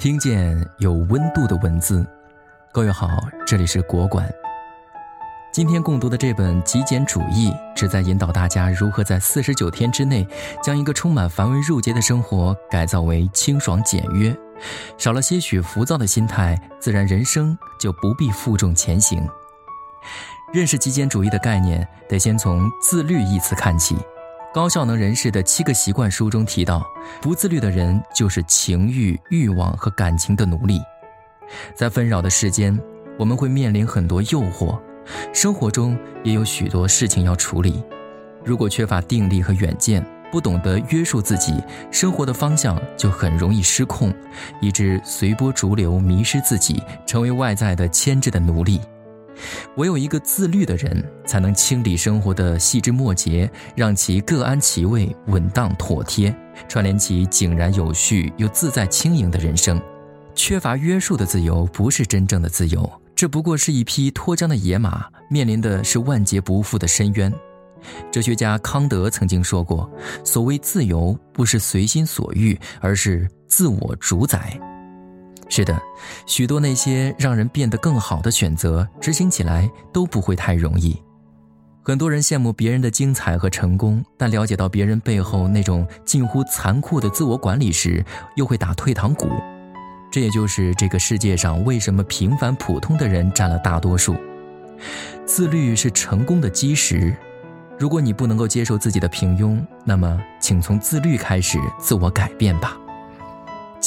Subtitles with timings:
[0.00, 2.02] 听见有温度的文字，
[2.72, 3.06] 各位好，
[3.46, 4.26] 这里是国馆。
[5.52, 10.26] 今天共读的这本《极简主义》，旨在引导大家如何在四十九天之内，
[10.62, 14.34] 将一个充满繁文缛节的生活改造为清爽简约，
[14.96, 19.22] 少了些许浮躁的心态，自然人生就不必负重前行。
[20.50, 23.98] 认识极简主义的概念，得先从“自律”一词看起。
[24.52, 26.84] 高效能人士的七个习惯书中提到，
[27.22, 30.80] 不自律的人就是情欲、欲望和感情的奴隶。
[31.72, 32.76] 在纷扰的世间，
[33.16, 34.76] 我们会面临很多诱惑，
[35.32, 37.80] 生活中也有许多事情要处理。
[38.44, 41.54] 如果缺乏定力和远见，不懂得约束自己，
[41.92, 44.12] 生活的方向就很容易失控，
[44.60, 48.80] 以致随波逐流，迷失自己，成为外在的牵制的奴隶。
[49.76, 56.34] 唯有一个自律的人，才能清理生活的细枝末节，让其各安其位，稳当妥帖，
[56.68, 59.80] 串联起井然有序又自在轻盈的人生。
[60.34, 67.32] 缺乏约束的自由，不是真正的自由，这不过是一匹脱缰的野马，面临的是万劫不复的深渊。
[68.12, 69.90] 哲学家康德曾经说过
[70.24, 74.58] ：“所谓自由，不是随心所欲，而是自我主宰。”
[75.50, 75.78] 是的，
[76.26, 80.96] 许多那些让人变得更好的选择，执行起来都不会太容易。
[81.82, 88.04] 很多人羡慕别人的精彩和成功，但了解到别人背后那种近乎残酷的自我管理时，
[88.36, 89.28] 又会打退堂鼓。
[90.12, 94.16] 这也就是这个世界上为什么平凡普通的人占了大多数。
[95.26, 97.14] 自律是成功的基石。
[97.78, 102.76] 如果你不能够接受自己的平庸，那么请从自律开始自我改变吧。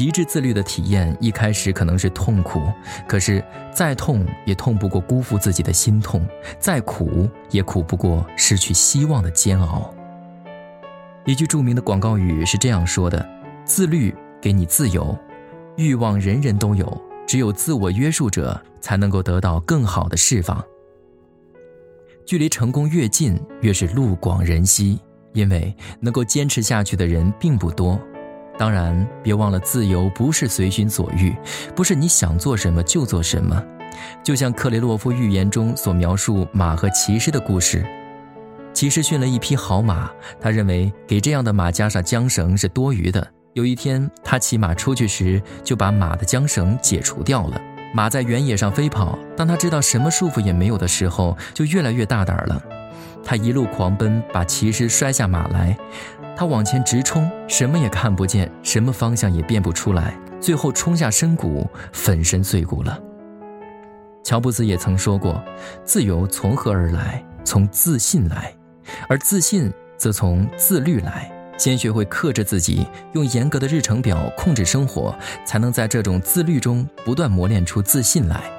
[0.00, 2.72] 极致自律的体验，一开始可能是痛苦，
[3.06, 6.26] 可是再痛也痛不过辜负自己的心痛，
[6.58, 9.94] 再苦也苦不过失去希望的煎熬。
[11.26, 13.28] 一句著名的广告语是这样说的
[13.66, 15.14] ：“自律给你自由，
[15.76, 20.64] 欲望人人都有，只有自我约束者才能够得到更好的释放。”
[22.24, 24.98] 距离成功越近，越是路广人稀，
[25.34, 28.00] 因为能够坚持下去的人并不多。
[28.60, 31.34] 当然，别忘了，自由不是随心所欲，
[31.74, 33.58] 不是你想做什么就做什么。
[34.22, 37.82] 就像克雷洛夫寓言中所描述马和骑士的故事，
[38.74, 43.26] 骑士驯了一匹好马，他认为给这样的马加上缰绳是多余的。
[43.54, 47.58] 有一天，他骑马出去时，就把马的缰绳解除掉了。
[47.94, 52.62] 马在原野上飞跑，当他知道什么束缚也没有的时候，就越来越大胆了。
[53.24, 55.76] 他一路狂奔，把骑士摔下马来。
[56.36, 62.98] 他往前直冲，什么也看不见，什么方向也辨不出来，最后冲下深谷，粉身碎骨了。
[64.24, 65.42] 乔布斯也曾说过
[65.84, 67.22] ：“自由从何而来？
[67.44, 68.54] 从自信来，
[69.08, 71.30] 而自信则从自律来。
[71.58, 75.14] 先学会克制自己，用严格的日程表控制生活，
[75.44, 78.50] 才能在这种自律中不断磨练出自信来。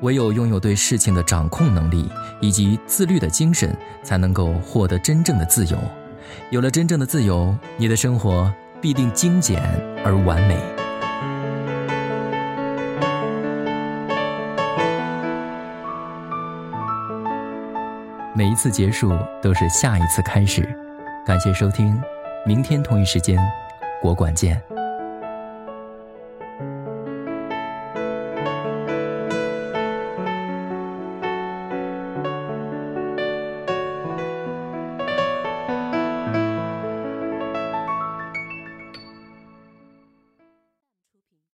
[0.00, 2.10] 唯有拥有对事情的掌控能力
[2.40, 5.78] 以及自律的精神，才能够获得真正的自由。
[6.50, 9.62] 有了真正的自由，你的生活必定精简
[10.04, 10.58] 而完美。
[18.36, 20.68] 每一次结束都是下一次开始。
[21.24, 21.98] 感谢收听，
[22.44, 23.38] 明天同一时间，
[24.02, 24.73] 国馆见。